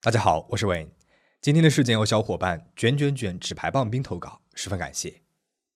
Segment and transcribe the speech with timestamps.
[0.00, 0.90] 大家好，我是 Wayne。
[1.40, 5.22] 今天的事件由小伙伴卷卷卷纸牌棒冰投稿，十分感谢。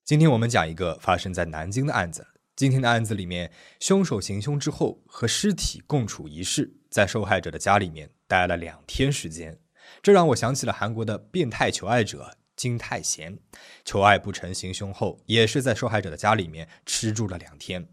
[0.04, 2.24] 今天我们讲一个发生在南京的案子。
[2.54, 3.50] 今天的案子里面，
[3.80, 9.58] 凶手行凶之后和尸体共处一室，在受害者的家里面待了两天时间。
[10.00, 13.36] 这让我想起了韩国的变态求爱者金泰贤，
[13.84, 17.89] 求爱不成行凶后，也是在受害者的家里面吃住了两天。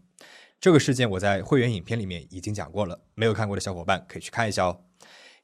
[0.60, 4.84] 这个事件我在会员影片里面已经讲过了，没有看过的小伙伴可以去看一下哦。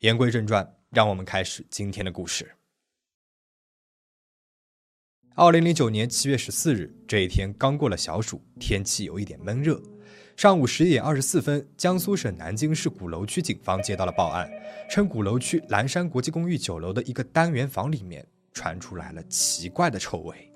[0.01, 2.55] 言归正传，让我们开始今天的故事。
[5.35, 9.81] 二零零九年七月十四日，这一天刚过了小暑，天气有一点闷热。
[10.37, 14.47] 上午十一点二十四分，江苏省南京市鼓楼区警方接到了报案，
[14.91, 20.53] 称鼓楼区蓝山国际公寓九楼的一个单元房里面传出来了奇怪的臭味。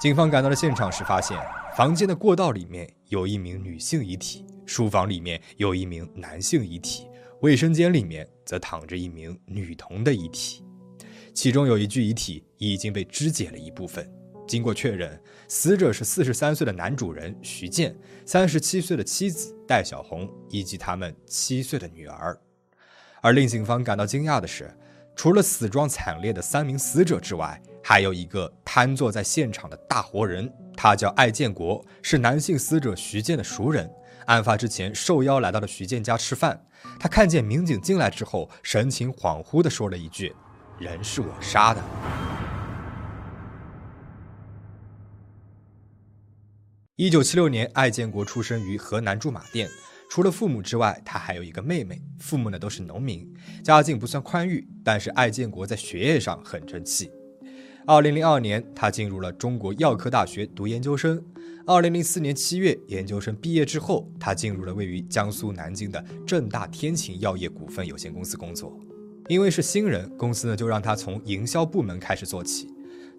[0.00, 1.38] 警方赶到了现场时，发现
[1.76, 7.06] 房间的过道里面有一名女性遗体，书房里面有一名男性遗体。
[7.40, 10.64] 卫生间里面则躺着一名女童的遗体，
[11.34, 14.10] 其中有一具遗体已经被肢解了一部分。
[14.46, 15.18] 经过确认，
[15.48, 22.38] 死者是四十三岁的男主人徐建，三十七岁的妻子戴小红以及他们七岁的女儿。
[23.22, 24.70] 而令警方感到惊讶的是，
[25.16, 33.90] 除了死状惨烈的三名死者之外，还有一个瘫坐在现场的大活人，他叫艾建国，是男性死者徐建的熟人。
[34.26, 36.66] 案发之前，受邀来到了徐建家吃饭。
[36.98, 40.34] 他看见民警进来之后，神情恍惚地说了一句
[40.78, 41.82] ：“人是我杀的。”
[46.96, 49.68] 一九七六年，艾建国出生于河南驻马店。
[50.10, 52.00] 除了父母之外，他还有一个妹妹。
[52.20, 53.28] 父母呢都是农民，
[53.64, 57.10] 家境不算宽裕，但是艾建国在学业上很争气。
[57.84, 61.20] 二零零二年，他进入了中国药科大学读研究生。
[61.66, 68.78] 二零零四年七月，研究生毕业之后，他进入了位于江苏南京的正大天晴药业股份有限公司工作。
[69.28, 72.68] 因为是新人，公司呢就让他从营销部门开始做起。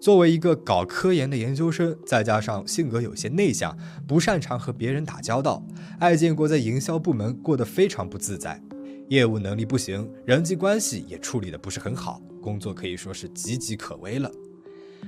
[0.00, 3.76] 作为一个搞科研的研究生，再加上性格有些内向，
[4.06, 5.66] 不擅长和别人打交道，
[5.98, 8.62] 艾建国在营销部门过得非常不自在，
[9.08, 14.30] 业务能力不行，人际关系也处理的不是很好，工作可以说是岌岌可危了。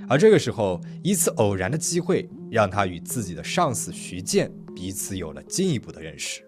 [0.08, 6.42] 而这个时候，一次偶然的机会让他与自己的上司徐建彼此有了进一步的认识。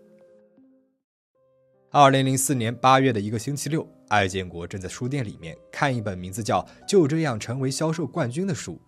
[1.90, 8.80] 二零零四年八月的一个星期六，艾建国正在书店里面看一本名字叫《就这样成为销售冠军》的书，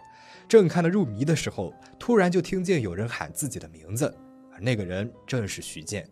[0.49, 4.15] 正看得入迷的时候，突然就听见有人喊自己的名字，
[4.53, 6.09] 而那个人正是徐建。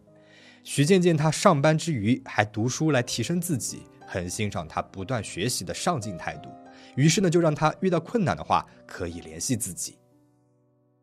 [0.64, 6.50] 徐建见他上班之余还读书来提升自己，很欣赏他不断学习的上进态度。
[6.96, 9.96] 于是呢，就让他遇到困难的话可以联系自己。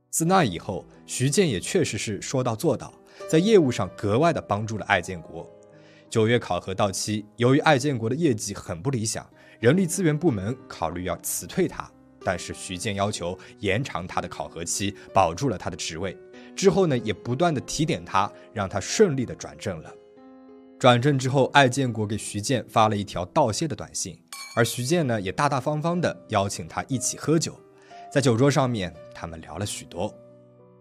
[0.09, 2.94] 自那以后，徐建也确实是说到做到，
[3.30, 5.48] 在业务上格外的帮助了艾建国。
[6.09, 11.92] 九月考核到期，由于艾建国的业绩很不理想，人力资源部门考虑要辞退他，
[12.24, 16.18] 但是徐建要求延长他的考核期，保住了他的职位。
[16.56, 19.94] 之后呢，也不断的提点他，让他顺利的转正了。
[20.80, 24.16] 转正之后，艾建国给徐建发了一条道谢的短信。
[24.56, 27.60] 而徐建呢，也大大方方地邀请他一起喝酒，
[28.12, 30.14] 在酒桌上面，他们聊了许多。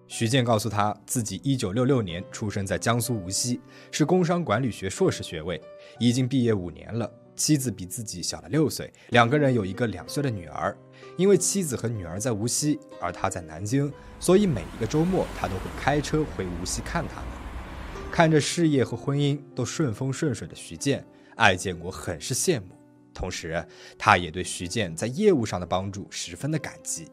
[0.07, 3.59] 徐建告诉他自己，一九六六年出生在江苏无锡，
[3.91, 5.59] 是工商管理学硕士学位，
[5.99, 7.11] 已经毕业五年了。
[7.35, 10.77] 妻子比自己小了六岁，两个人有一个两岁的女儿。
[11.17, 13.91] 因为妻子和女儿在无锡，而他在南京，
[14.21, 17.36] 所以每一个周末他都会开车回无锡看他们。
[18.17, 22.69] 看着事业和婚姻都顺风顺水的徐建，艾建国很是羡慕。
[23.13, 23.63] 同时，
[23.99, 27.07] 他也对徐建在业务上的帮助十分的感激。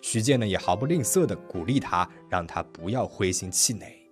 [0.00, 4.08] 徐建呢，也毫不吝啬地鼓励他，让他不要灰心气馁。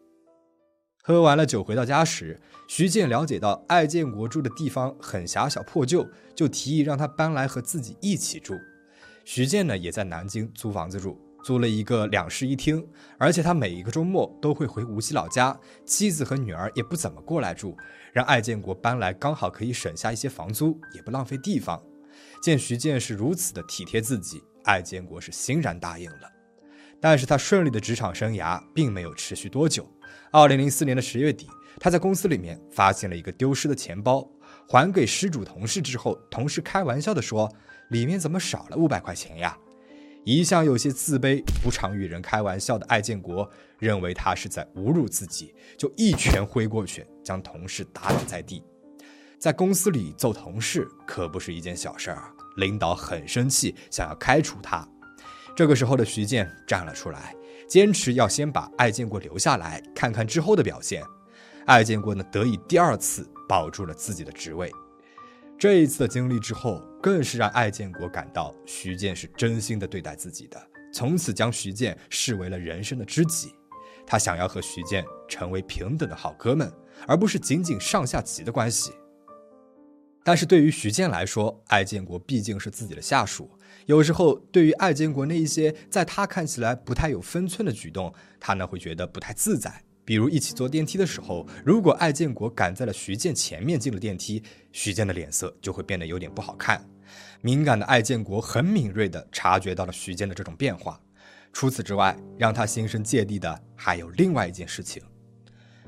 [1.03, 2.39] 喝完了酒，回到家时，
[2.69, 8.53] 徐建了解到艾建国住的地方很狭小破旧，就提议让他搬来和自己一起住。
[9.25, 12.85] 徐建呢，也在南京租房子住，租了一个两室一厅，
[13.19, 17.77] 而且他每一个周末都会回无锡老家，妻子和女儿也不怎么过来住。
[18.13, 21.81] 让艾建国搬来，刚好可以省下一些房租，也不浪费地方。
[22.43, 26.29] 见徐建是如此的体贴自己，艾建国是欣然答应了。
[27.01, 29.89] 但是他顺利的职场生涯并没有持续多久。
[30.33, 34.29] 二零零四年的十月底，他在公司里面发现了一个丢失的钱包，
[34.69, 37.49] 还给失主同事之后，同事开玩笑的说
[37.91, 39.57] ：“里面怎么少了五百块钱呀？”
[40.27, 48.61] 一向有些自卑、不常与人开玩笑的艾建国，认为他是在侮辱自己，就一拳挥过去，将同事打倒在地。
[49.39, 52.25] 在公司里揍同事可不是一件小事儿！
[52.57, 54.85] 领导很生气，想要开除他。
[55.55, 57.33] 这个时候的徐建站了出来，
[57.69, 61.05] 坚持要先把艾建国留下来，看看之后的表现。
[61.67, 64.73] 艾建国呢，得以第二次保住了自己的职位。
[65.57, 70.61] 这一次的经历之后，更是让艾建国感到徐建是真心的对待自己的，
[70.93, 73.55] 从此将徐建视为了人生的知己。
[74.05, 76.69] 他想要和徐建成为平等的好哥们，
[77.07, 78.91] 而不是仅仅上下级的关系。
[80.25, 83.49] 但是对于徐建来说，艾建国毕竟是自己的下属，
[83.87, 89.81] 有时候对于艾建国那一些在他看起来不太有分寸的举动，他呢会觉得不太自在。
[90.05, 94.43] 比如一起坐电梯的时候，如果艾建国赶在了徐建前面进了电梯，
[94.73, 96.85] 徐建的脸色就会变得有点不好看。
[97.47, 101.01] 敏感的艾建国很敏锐地察觉到了徐建的这种变化。
[101.53, 105.01] 除此之外，让他心生芥蒂的还有另外一件事情。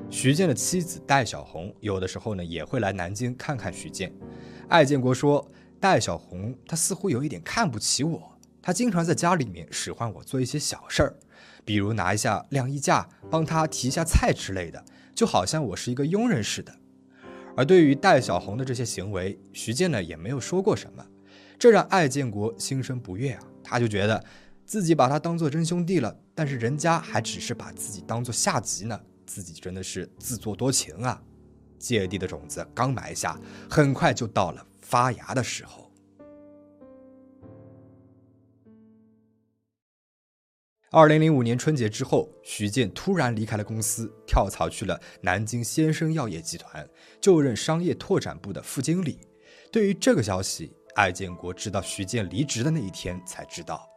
[0.08, 4.14] 徐建的妻子戴小红有的时候呢也会来南京看看徐建。
[4.68, 5.44] 艾建国说，
[5.80, 11.16] 戴小红她似乎有一点看不起我，她经常在家里面使唤我做一些小事儿。
[11.64, 16.72] 比如拿一下晾衣架，帮她提一下菜之类的，就好像我是一个佣人似的。
[17.56, 21.04] 而对于戴小红的这些行为，徐建呢也没有说过什么，
[21.58, 23.42] 这让艾建国心生不悦啊。
[23.62, 24.24] 他就觉得
[24.64, 31.22] 自己把他当做真兄弟了，但是人家还只是把自己当做下级呢，自己真的是自作多情啊。
[31.78, 33.38] 芥蒂的种子刚埋下，
[33.68, 35.92] 很快就到了发芽的时候。
[40.90, 46.88] 二零零五年春节之后，徐建突然离开了公司，跳槽去了南京先生药业集团，
[47.20, 49.20] 就任商业拓展部的副经理。
[49.70, 53.88] 对于这个消息，艾建国直到徐建离职的那一天才知道。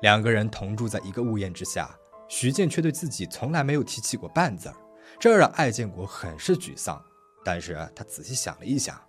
[0.00, 1.96] 两个人同住在一个屋檐之下，
[2.28, 4.76] 徐建却对自己从来没有提起过半字儿，
[5.20, 7.00] 这让艾建国很是沮丧。
[7.44, 9.00] 但是他仔细想了一想，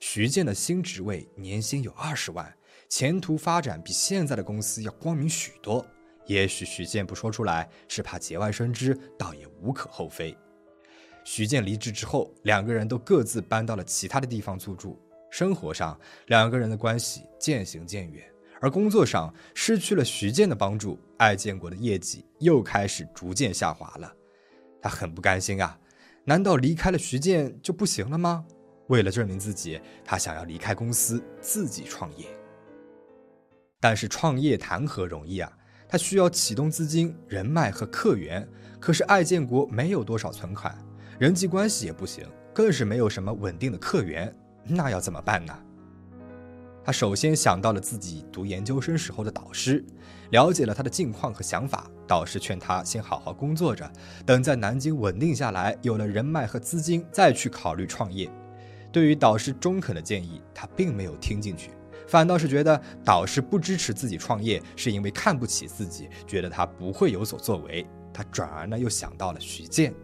[0.00, 2.52] 徐建的新职位年薪有二十万，
[2.88, 5.84] 前途发展比现在的公司要光明许多。
[6.26, 10.36] 也许徐建不说出来，是怕节外生枝，倒也无可厚非。
[11.24, 15.00] 徐建离职之后，两个人都各自搬到了其他的地方租住。
[15.32, 18.22] 生活上，两个人的关系渐行渐远；
[18.60, 24.14] 而工作上，失去了徐建的帮助，艾建国的业绩又开始逐渐下滑了。
[24.82, 25.78] 他很不甘心啊！
[26.26, 28.44] 难道离开了徐建就不行了吗？
[28.88, 32.26] 为了证明自己，他想要离开公司，自己创业。
[33.80, 35.50] 但是创业谈何容易啊！
[35.88, 38.46] 他需要启动资金、人脉和客源，
[38.78, 40.76] 可是艾建国没有多少存款，
[41.18, 44.30] 人际关系也不行，更是没有什么稳定的客源，
[44.64, 45.56] 那要怎么办呢？
[46.84, 49.84] 他首先想到了自己读研究生时候的导师，
[50.30, 51.88] 了解了他的近况和想法。
[52.08, 53.90] 导师劝他先好好工作着，
[54.26, 58.28] 等在南京稳定下来，有了人脉和资金，再去考虑创业。
[58.90, 61.70] 对于导师中肯的建议，他并没有听进去。
[62.08, 67.86] 反倒是觉得导师不支持自己创业，是因为看不起自己，觉得他不会有所作为。
[68.12, 69.94] 他转而呢又想到了徐建，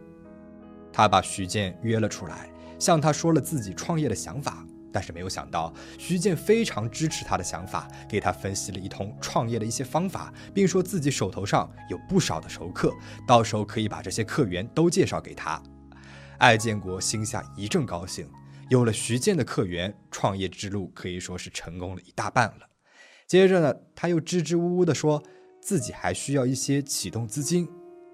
[0.91, 2.49] 他把徐建约了出来，
[2.79, 4.65] 向他说了自己创业的想法。
[4.91, 12.91] 但是没有想到，徐建非常支持他的想法，给他分析了一通创业的一些方法，并说自己手头上有不少的熟客，
[13.27, 15.63] 到时候可以把这些客源都介绍给他。
[16.39, 18.29] 艾建国心下一阵高兴。
[18.71, 22.69] 有了徐建的客源，创业之路可以说是成功了一大半了。
[23.27, 25.23] 接着呢，他又支支吾吾地说
[25.61, 27.69] 自己还需要一些启动资金。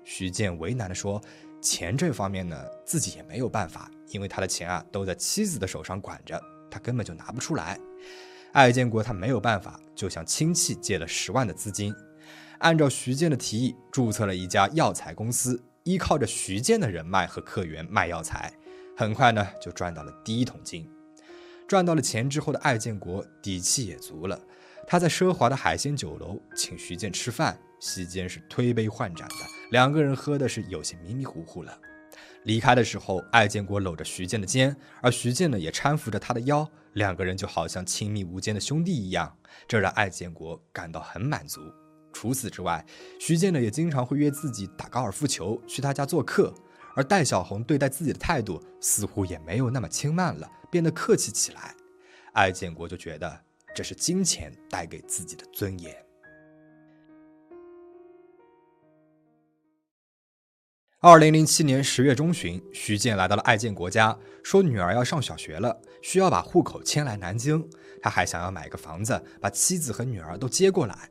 [0.05, 1.23] 徐建为难地说
[1.63, 6.41] ：“钱这方面呢，自己也没有办法，因为他的钱啊都在妻子的手上管着，
[6.71, 7.79] 他根本就拿不出来。”
[8.55, 11.93] 艾建国他没有办法，就向亲戚借了十万的资金，
[12.59, 18.55] 按照徐建的提议注册了一家药材公司，依靠着徐建的人脉和客源卖药材。
[18.97, 20.89] 很快呢，就赚到了第一桶金。
[21.67, 24.41] 赚到了钱之后的艾建国底气也足了，
[24.87, 29.35] 他在奢华的海鲜酒楼请徐建吃饭，席间是推杯换盏的，
[29.73, 31.77] 两个人喝的是有些迷迷糊糊了。
[32.44, 39.36] 离开的时候，艾建国搂着徐建的肩，而徐建呢也搀扶着他的腰，两个人就好像亲密无间的兄弟一样，
[39.67, 41.60] 这让艾建国感到很满足。
[42.13, 42.84] 除此之外，
[43.19, 46.55] 徐建呢也经常会约自己打高尔夫球，去他家做客。
[46.96, 51.74] 而戴小红对待自己的态度似乎也没有那么轻慢了，变得客气起来。
[52.34, 53.41] 艾建国就觉得
[53.74, 55.93] 这是金钱带给自己的尊严。
[61.06, 67.63] 二零零七年十月中旬，徐建来到了艾建国家，说女儿要上小学了，需要把户口迁来南京。
[68.01, 71.11] 他还想要买个房子，把妻子和女儿都接过来，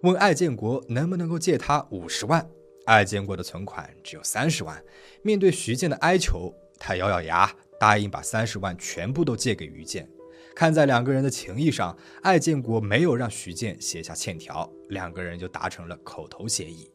[0.00, 2.48] 问艾建国能不能够借他五十万。
[2.86, 4.82] 艾建国的存款只有三十万，
[5.20, 10.08] 面对徐建的哀求，他咬咬牙答应把三十万全部都借给于建。
[10.56, 16.90] 看在两个人的情谊上，艾建国没有让徐建写下欠条，两个人就达成了口头协议。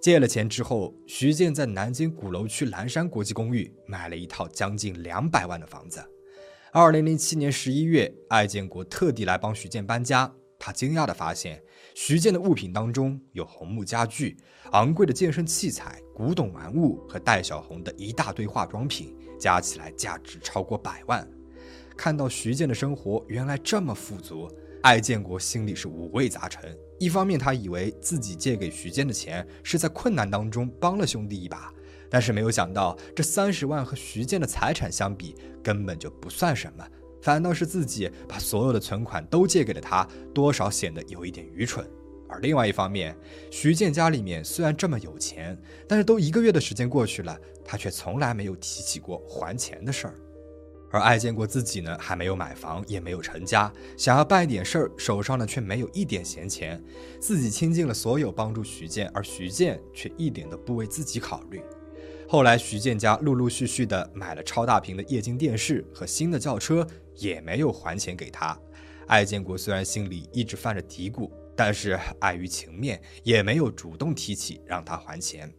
[0.00, 6.02] 借了钱之后，徐建在南京鼓楼区蓝山国际公寓买了一套将近两百万的房子。
[6.72, 10.32] 二零零七年十一月，艾建国特地来帮徐建搬家。
[10.58, 11.62] 他惊讶地发现，
[11.94, 14.36] 徐建的物品当中有红木家具、
[14.72, 21.28] 昂贵的健身器材、古董玩物和戴小红的一大堆化妆品，加起来价值超过百万。
[21.96, 24.50] 看到徐建的生活原来这么富足，
[24.82, 26.74] 艾建国心里是五味杂陈。
[27.00, 31.72] 一方面，他以为自己借给徐建的钱是在困难当中帮了兄弟一把。
[32.10, 36.86] 但是没有想到，这三十万和徐建的财产相比，根本就不算什么，
[37.22, 41.88] 反倒是自己把所有的存款都借给了他，多少显得有一点愚蠢。
[42.28, 43.16] 而另外一方面，
[43.50, 50.14] 徐建家里面虽然这么有钱，但是都一个月的时间过去了，他却从来没有提起过还钱的事儿。
[50.90, 56.82] 而艾建国自己呢，还没有买房，也没有成家，想要办点事儿，手上呢却没有一点闲钱，
[57.20, 61.62] 自己倾尽了所有帮助徐建，而徐建却一点都不为自己考虑。
[62.28, 68.58] 后来，徐建家陆陆续续的买了超大屏的液晶电视和新的轿车，也没有还钱给他。
[69.06, 75.52] 艾建国虽然心里一直犯着嘀咕，但是碍于情面，也没有主动提起让他还钱。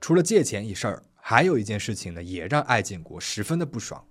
[0.00, 4.02] 除了借钱一事儿，还有一件事情呢，也让艾建国十分的不爽。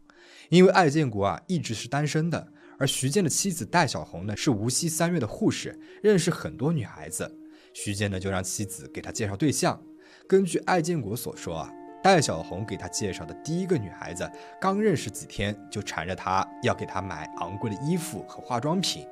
[0.49, 2.47] 因为艾建国啊一直是单身的，
[2.77, 7.39] 而徐建的妻子戴小红呢是无锡三院的护士，认识很多女孩子。
[7.73, 9.81] 徐建呢就让妻子给他介绍对象。
[10.27, 11.71] 根据艾建国所说啊，
[12.01, 14.29] 戴小红给他介绍的第一个女孩子，
[14.61, 19.05] 刚认识几天就缠着他要给他买昂贵的衣服和化妆品。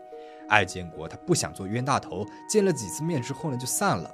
[0.50, 4.13] 艾建国他不想做冤大头，见了几次面之后呢就散了。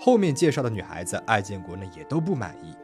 [0.00, 2.74] 后面介绍的女孩子，艾建国呢也都不满意。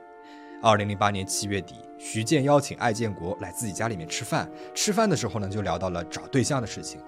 [0.63, 4.51] 二零零八年七月底，徐建邀请艾建国来自己家里面吃饭。
[4.75, 7.01] 吃饭的时候呢，就聊到了找对象的事情。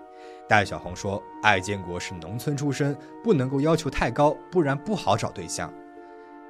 [0.48, 5.72] 戴小红说，艾建国是农村出身，不能够要求太高，不然不好找对象。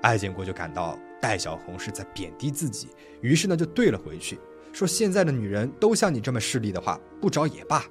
[0.02, 2.90] 艾建国就感到戴小红是在贬低自己，
[3.21, 4.38] 于是呢就怼了回去，
[4.73, 7.85] 说现在的女人都像你这么势利的话，不找也罢。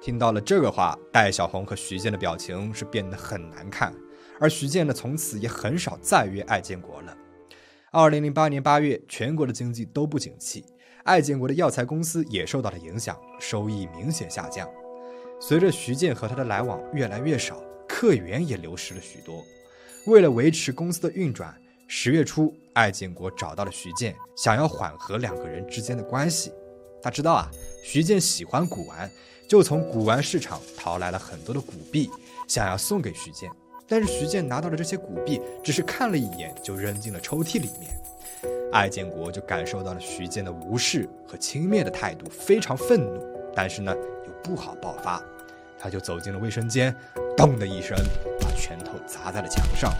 [0.00, 3.94] 听到了这个话，戴小红和徐建的表情是变得很难看，
[4.40, 7.16] 而徐建呢从此也很少再约艾建国了。
[7.90, 10.62] 二零零八年八月，全国的经济都不景气，
[11.04, 14.68] 艾建国的药材公司也受到了影响，收益明显下降。
[15.40, 19.42] 随着徐建和他的来往越来越少，客源也流失了许多。
[20.06, 21.54] 为了维持公司的运转，
[21.86, 26.52] 十月初，艾建国找到了徐建，想要缓和两个人之间的关系。
[27.00, 27.50] 他知道啊，
[27.82, 29.10] 徐建喜欢古玩，
[29.48, 32.10] 就从古玩市场淘来了很多的古币，
[32.46, 33.50] 想要送给徐建。
[33.88, 37.90] 但是徐建拿到了这些古币，只是看了一眼就扔进了抽屉里面。
[38.70, 43.20] 艾建国就感受到了徐建的无视和轻蔑的态度，非常愤怒，
[43.54, 45.22] 但是呢，又不好爆发。
[45.78, 46.94] 他就走进了卫生间，
[47.36, 47.96] 咚的一声，
[48.40, 49.90] 把拳头砸在了墙上。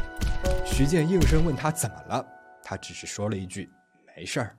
[0.67, 2.27] 徐建应声问他怎么了，
[2.63, 3.71] 他只是说了一句
[4.15, 4.57] 没事儿。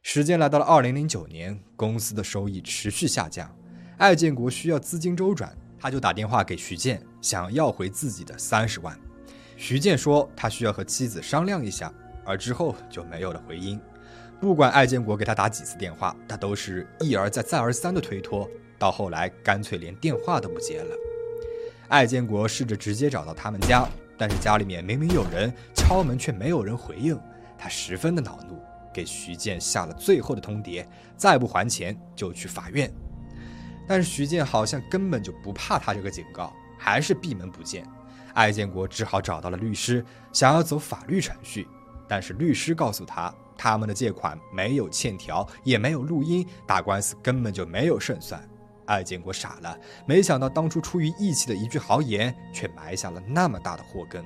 [0.00, 3.54] 时间来到了二零零九年，公司的收益持续下降，
[3.98, 8.98] 艾建国需要资金周转，他就打电话给徐建，想要回自己的三十万。
[9.54, 11.92] 徐建说他需要和妻子商量一下，
[12.24, 13.78] 而之后就没有了回音。
[14.40, 18.48] 不管艾建国给他打几次电话，他都是一而再再而三的推脱。
[18.78, 20.96] 到后来，干脆连电话都不接了。
[21.88, 23.86] 艾建国试着直接找到他们家，
[24.16, 27.20] 但是家里面明明有人敲门，却没有人回应。
[27.58, 28.58] 他十分的恼怒，
[28.90, 32.90] 给徐建下了最后的通牒：再不还钱就去法院。
[33.86, 37.86] 但是徐建好像根本就不怕他这个警告，还是闭门不见。
[38.34, 41.68] 艾建国只好找到了律师，想要走法律程序，
[42.08, 48.42] 但是律师告诉他，他们的借款没有欠条，也没有录音，打官司根本就没有胜算。
[48.86, 54.24] 艾建国傻了，没想到当初出于义气的一句豪言，却埋下了那么大的祸根。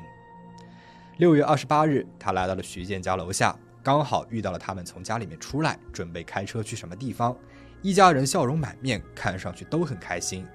[1.18, 7.36] 六月二十八日，他来到了徐建家楼下，刚好遇到了他们从家里面出来，准备开车去什么地方。
[7.82, 10.46] 一家人笑容满面，看上去都很开心。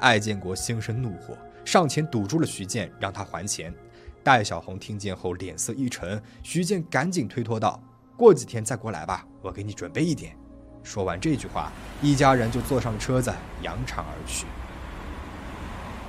[0.00, 3.74] 艾建国心生怒火，上前堵住了徐建，让他还钱。
[4.22, 7.82] 戴小红听见后脸色一沉，徐建赶紧推脱道
[8.16, 10.36] ：“过几天再过来吧，我给你准备一点。”
[10.84, 11.72] 说完这句话，
[12.02, 13.32] 一家人就坐上车子，
[13.62, 14.46] 扬长而去。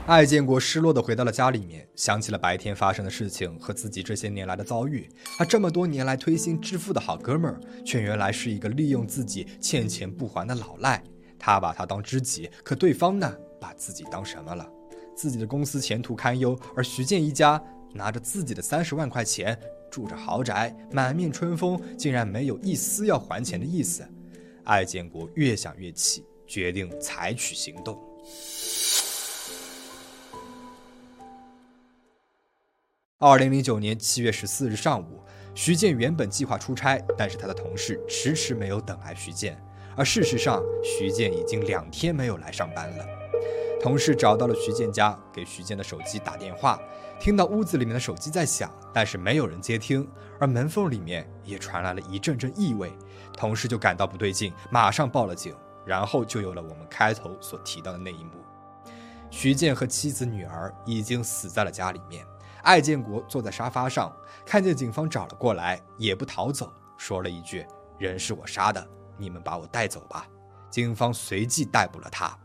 [0.09, 5.07] 艾建国失落地回到了家里面，想起了白天发生的事情和自己这些年来的遭遇。
[5.37, 11.03] 他这么多年来推心置腹的好哥们儿，却原来是一个利用自己欠钱不还的老赖。
[11.37, 14.67] 他把他当知己，可对方呢，把自己当什么了？
[15.15, 17.63] 自己的公司前途堪忧，而徐建一家
[17.93, 19.55] 拿着自己的三十万块钱，
[19.91, 24.03] 住着豪宅，满面春风，竟然没有一丝要还钱的意思。
[24.63, 27.95] 艾建国越想越气，决定采取行动。
[33.21, 35.21] 二零零九年七月十四日上午，
[35.53, 39.61] 徐建原本计划出差，但是他的同事迟迟没有等来徐建，
[39.97, 43.05] 而事实上，徐建已经两天没有来上班了。
[43.81, 46.79] 同事找到了徐建家，给徐建的手机打电话，
[47.19, 50.07] 听到屋子里面的手机在响，但是没有人接听，
[50.39, 52.89] 而门缝里面也传来了一阵阵异味。
[53.33, 55.53] 同事就感到不对劲，马上报了警，
[55.85, 58.31] 然后就有了我们开头所提到的那一幕：
[59.29, 62.25] 徐建和妻子、女儿已经死在了家里面。
[62.63, 67.65] 艾建国坐在沙发上，看见警方找了过来，也不逃走，说了一句
[67.97, 68.85] ：“人是我杀的，
[69.17, 70.27] 你们把我带走吧。”
[70.69, 72.37] 警方随即逮捕了他。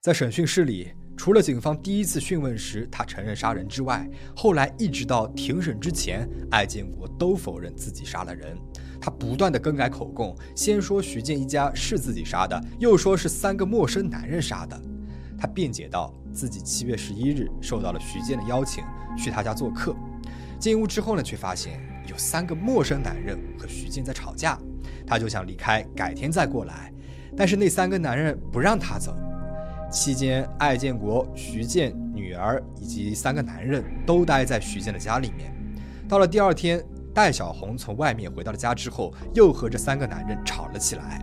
[0.00, 8.58] 在审讯室里，除了警方第一次讯问时他承认杀人之外，后来一直到庭审之前，艾建国都否认自己杀了人。
[9.00, 14.80] 他不断的更改口供，先说徐建一家是自己杀的，又说是三个陌生男人杀的。
[15.42, 18.84] 他辩解道，自己七月十一日受到了徐建的邀请，
[19.18, 19.92] 去他家做客。
[20.60, 24.56] 进屋之后呢，却发现有三个陌生男人和徐建在吵架，
[25.04, 26.92] 他就想离开，改天再过来。
[27.36, 29.16] 但是那三个男人不让他走。
[29.90, 35.52] 期间，艾建国、徐建女儿以及三个男人都待在徐建的家里面。
[36.08, 36.80] 到了第二天，
[37.12, 41.20] 戴小红从外面回到了家之后，又和这三个男人吵了起来。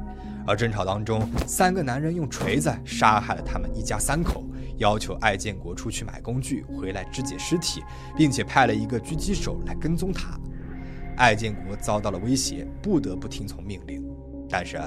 [0.50, 4.44] 而争吵当中，三个男人用锤子杀害了他们一家三口，
[4.78, 7.84] 要求艾建国出去买工具回来肢解尸体，
[8.18, 10.36] 并且派了一个狙击手来跟踪他。
[11.18, 14.04] 艾建国遭到了威胁，不得不听从命令。
[14.50, 14.82] 但是，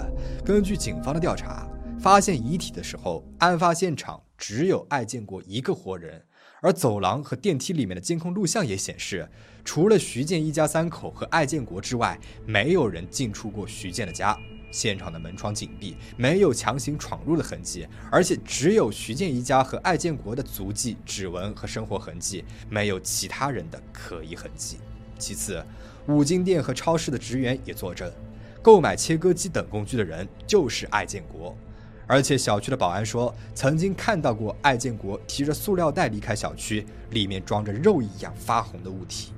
[0.44, 1.68] 根据警方的调查。
[2.00, 6.20] 发现遗体的时候，案发现场只有艾建国一个活人，
[6.60, 9.28] 而走廊和电梯里面的监控录像也显示，
[9.64, 14.36] 除了徐建一家三口和艾建国之外，没有人进出过徐建的家。
[14.72, 24.78] 现场的门窗紧闭，没有强行闯入的痕迹，而且只有徐建一家和艾建国的足迹、指纹和生活痕迹，没有其他人的可疑痕迹。
[25.18, 25.64] 其次，
[26.08, 28.10] 五金店和超市的职员也作证，
[28.60, 31.56] 购买切割机等工具的人就是艾建国。
[32.08, 39.32] 而且小区的保安说，曾经看到过艾建国提着塑料袋离开小区，里面装着肉一样发红的物体。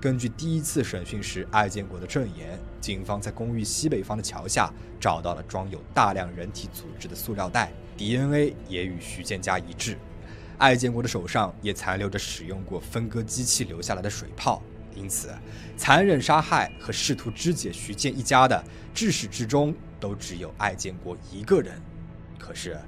[0.00, 9.98] 根据第一次审讯时艾建国的证言，警方在公寓西北方的桥下找到了装有大量人体组织的塑料袋，DNA 也与徐建家一致。
[10.56, 14.62] 艾建国的手上也残留着使用过分割机器留下来的水泡。
[14.94, 15.30] 因此，
[15.76, 21.80] 残忍杀害和试图肢解徐建一家的，至始至终都只有艾建国一个人。
[22.38, 22.78] 可是，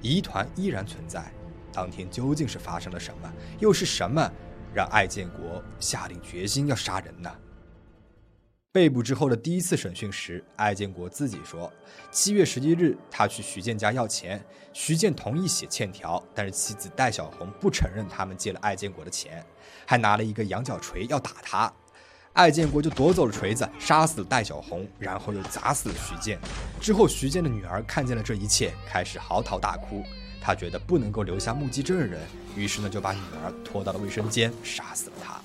[0.00, 1.24] 疑团依然存在。
[1.72, 3.32] 当天究竟是发生了什么？
[3.58, 4.30] 又是什么
[4.74, 7.30] 让艾建国下定决心要杀人呢？
[8.72, 11.70] 被捕之后的第一次审讯时，艾建国自己说
[12.10, 19.44] ：“七月十一日，他去徐建家要钱，徐建同意写欠条，但是妻子戴小红不承认他们借了艾建国的钱，
[19.84, 21.70] 还拿了一个羊角锤要打他。
[22.32, 26.40] 艾建国就夺走了锤子，杀死了戴小红，然后又砸死了徐建。
[26.80, 30.02] 之后，徐建的女儿看见了这一切，开始嚎啕大哭。
[30.42, 32.20] 他觉得不能够留下目击证人，
[32.56, 35.40] 于是呢就把女儿拖到了卫生间，杀死了她。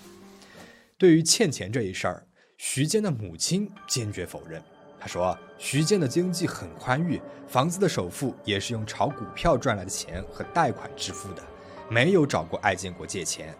[0.97, 2.23] 对于欠钱这一事儿。”
[2.59, 4.59] 徐坚的母亲坚决否认。
[4.99, 11.43] 他说：“徐建的经济很宽裕，房子的首付也是用炒股票赚来的钱和贷款支付的，
[11.87, 13.55] 没有找过艾建国借钱。”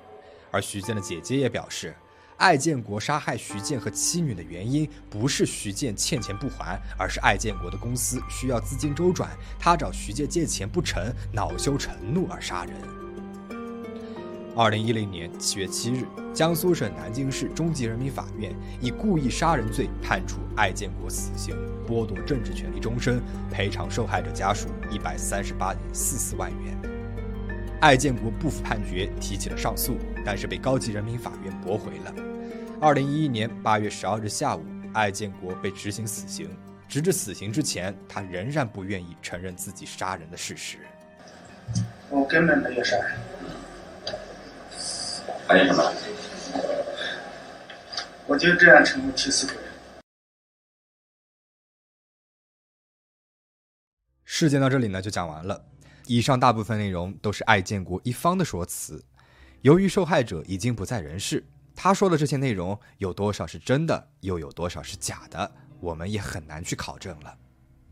[0.50, 1.95] 而徐建的姐姐也表示，
[2.38, 12.76] 艾建国杀害徐建和妻女的原因不是徐建欠钱不还，而是艾建国的公司需要资金周转，他找徐建借钱不成，恼羞成怒而杀人。
[14.56, 21.56] 二零一零年七月七日，江苏省南京市中级人民法院以故意杀人罪判处艾建国死刑，
[21.88, 23.19] 剥夺政治权利终身，
[23.52, 26.78] 赔偿受害者家属一百三十八点四四万元。
[27.82, 32.27] 艾建国不服判决，提起了上诉，但是被高级人民法院驳回了。
[32.80, 34.63] 二零一一年八月十二日下午，
[34.94, 36.56] 艾建国被执行死刑，
[36.88, 40.78] 直至死刑之前，他仍然不愿意承认自己杀人的事实。
[42.08, 43.18] 我根本没有杀人。
[45.48, 45.92] 还有什么？
[48.28, 49.56] 我就这样成为替死鬼。
[54.24, 55.66] 事件到这里呢就讲完了。
[56.06, 59.04] 以上大部分内容都是艾建国一方的说辞。
[59.62, 61.44] 由于受害者已经不在人世，
[61.80, 67.38] 他说的这些内容有多少是真的，又有多少是假的，我们也很难去考证了。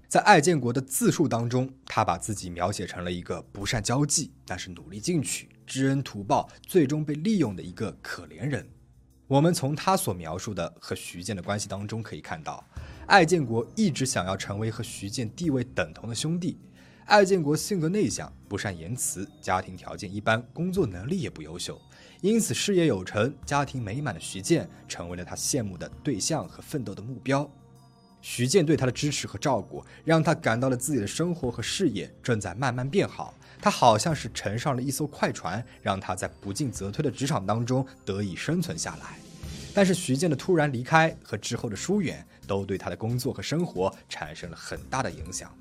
[0.08, 5.48] 在艾建国的自述当中，他把自己描写成了一个不善交际，但是努力进取。
[5.68, 8.68] 知恩图报，最终被利用的一个可怜人。
[9.28, 12.64] 我们从他所描述的和徐建的关系当中可以看到，
[13.06, 16.60] 艾建国一直想要成为和徐建地位等同的兄弟。
[17.06, 21.80] 艾建国性格内向，不善言辞，家庭条件一般，工作能力也不优秀，
[22.26, 27.48] 因此事业有成、家庭美满的徐建成为了他羡慕的对象和奋斗的目标。
[28.20, 33.36] 徐建对他的支持和照顾，让他感到了自己的生活和事业正在慢慢变好。
[33.62, 39.20] 他好像是乘上了一艘快船，让他在不进则退的职场当中得以生存下来。
[39.72, 45.56] 但是徐建的突然离开和之后的疏远，都对他的工作和生活产生了很大的影响。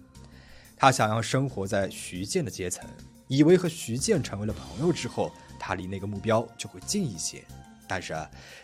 [0.78, 2.88] 他想要生活在徐建的阶层，
[3.28, 7.44] 以为和徐建成为了朋友之后，他离那个目标就会近一些。
[7.86, 8.14] 但是，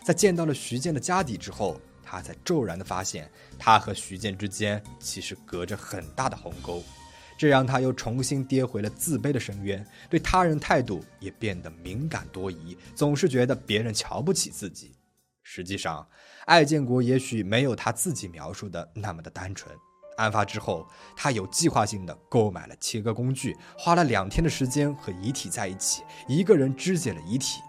[0.03, 6.83] 在见到了徐建的家底之后，他才骤然的发现，他和徐建之间其实隔着很大的鸿沟，
[7.37, 14.95] 这让他又重新跌回了自卑的深渊，对他人态度也变得敏感多疑，总是觉得别人瞧不起自己。
[15.43, 16.07] 实际上，
[16.45, 19.73] 艾建国也许没有他自己描述的那么的单纯。
[20.21, 27.61] 案发之后，他有计划性的购买了切割工具，花了两天的时间和遗体在一起，一个人肢解了遗体。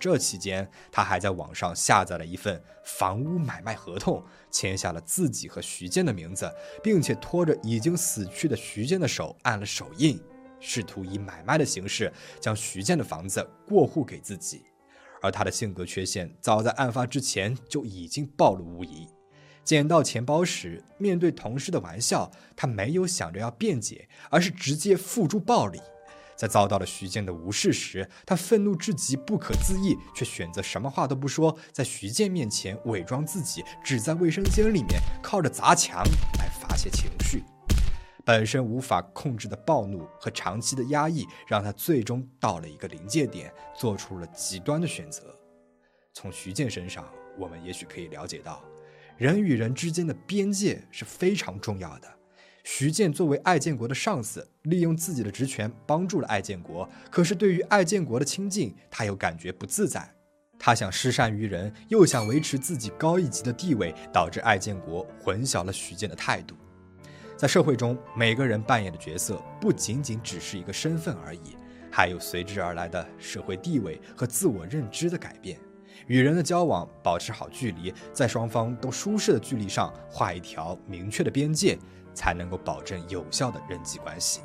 [0.00, 6.48] 这期间，他还在网上下载了一份房屋买卖合同，签下了自己和徐建的名字，
[6.82, 10.20] 并且拖着已经死去的徐建的手按了手印，
[10.60, 14.62] 试图以买卖的形式将徐建的房子过户给自己。
[15.20, 19.08] 而他的性格缺陷，早在案发之前就已经暴露无遗。
[19.68, 25.78] 捡到钱包时，面对同事的玩笑，他没有想着要辩解，而是直接付诸暴力。
[26.34, 36.02] 在遭到了徐建的无视时，他愤怒至极，不可自抑，却选择什么话都不说，在徐建面前伪装自己，只在卫生间里面靠着砸墙
[36.38, 37.44] 来发泄情绪。
[38.24, 45.38] 本身无法控制的暴怒和长期的压抑，让他最终到了一个临界点，做出了极端的选择。
[46.14, 48.64] 从徐建身上，我们也许可以了解到，
[49.18, 52.08] 人与人之间的边界是非常重要的。
[52.62, 56.88] 徐建作为艾建国的上司，利用自己的职权帮助了艾建国。
[57.10, 60.08] 可是对于艾建国的亲近，他又感觉不自在。
[60.56, 66.54] 他想施善于人，又想维持自己高一级的地位，导致艾建国混淆了徐建的态度。
[67.36, 71.56] 在社会中，每个人扮演的角色不仅仅只是一个身份而已，
[71.90, 75.58] 还有随之而来的社会地位和自我认知的改变。
[76.08, 81.78] 与人的交往，保持好距离，在双方都舒适的距离上画一条明确的边界。
[82.14, 84.40] 才能够保证有效的人际关系。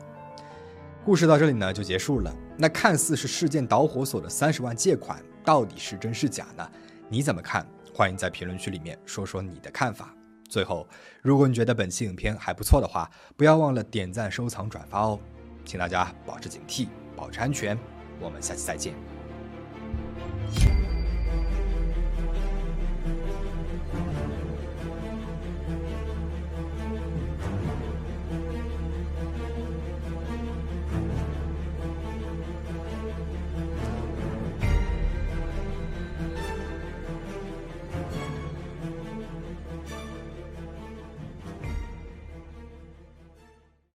[1.03, 2.31] 故事到这里呢就结束了。
[2.55, 6.69] 那看似是事件导火索的三十万借款，到底是真是假呢？
[7.09, 7.65] 你怎么看？
[7.91, 10.13] 欢迎在评论区里面说说你的看法。
[10.47, 10.87] 最后，
[11.23, 15.19] 如果你觉得本期影片还不错的话，不要忘了点赞、收藏、转发哦。
[15.65, 17.75] 请大家保持警惕，保持安全。
[18.19, 19.22] 我们下期再见。